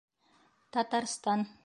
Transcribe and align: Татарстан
Татарстан 0.71 1.39